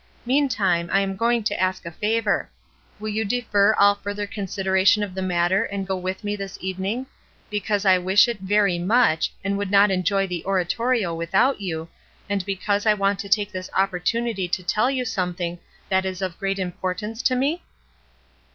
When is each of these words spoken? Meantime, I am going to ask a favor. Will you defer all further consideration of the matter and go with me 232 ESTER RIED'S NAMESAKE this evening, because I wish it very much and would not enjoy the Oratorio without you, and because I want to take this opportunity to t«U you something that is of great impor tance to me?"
Meantime, 0.25 0.89
I 0.91 1.01
am 1.01 1.15
going 1.15 1.43
to 1.43 1.59
ask 1.61 1.85
a 1.85 1.91
favor. 1.91 2.49
Will 2.99 3.09
you 3.09 3.23
defer 3.23 3.75
all 3.75 3.93
further 3.93 4.25
consideration 4.25 5.03
of 5.03 5.13
the 5.13 5.21
matter 5.21 5.63
and 5.65 5.85
go 5.85 5.95
with 5.95 6.23
me 6.23 6.35
232 6.35 6.43
ESTER 6.43 6.63
RIED'S 6.65 6.79
NAMESAKE 6.81 6.97
this 6.97 6.97
evening, 6.97 7.05
because 7.51 7.85
I 7.85 7.97
wish 8.03 8.27
it 8.27 8.39
very 8.39 8.79
much 8.79 9.31
and 9.43 9.59
would 9.59 9.69
not 9.69 9.91
enjoy 9.91 10.25
the 10.25 10.43
Oratorio 10.43 11.13
without 11.13 11.61
you, 11.61 11.87
and 12.27 12.43
because 12.47 12.87
I 12.87 12.95
want 12.95 13.19
to 13.19 13.29
take 13.29 13.51
this 13.51 13.69
opportunity 13.77 14.47
to 14.47 14.63
t«U 14.63 14.87
you 14.87 15.05
something 15.05 15.59
that 15.89 16.03
is 16.07 16.23
of 16.23 16.39
great 16.39 16.57
impor 16.57 16.97
tance 16.97 17.21
to 17.21 17.35
me?" 17.35 17.61